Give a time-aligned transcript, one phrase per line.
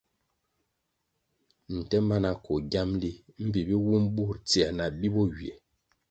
[1.77, 3.11] Nte mana koh giamli
[3.45, 5.55] mbpi bi wum bur tsier na bi bo ywiè.